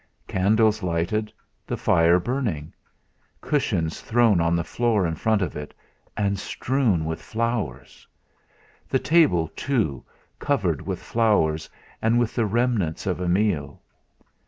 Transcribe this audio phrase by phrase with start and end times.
[0.27, 1.31] Candles lighted,
[1.67, 2.73] the fire burning;
[3.39, 5.75] cushions thrown on the floor in front of it
[6.17, 8.07] and strewn with flowers!
[8.89, 10.03] The table, too,
[10.39, 11.69] covered with flowers
[12.01, 13.79] and with the remnants of a meal.